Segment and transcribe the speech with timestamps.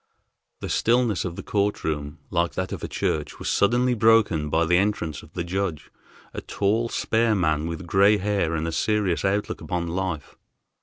[0.61, 4.65] The stillness of the court room, like that of a church, was suddenly broken by
[4.65, 5.91] the entrance of the judge,
[6.33, 10.35] a tall, spare man, with gray hair and a serious outlook upon life.